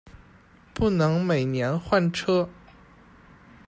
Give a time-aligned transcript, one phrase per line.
[0.73, 2.49] 不能每年换车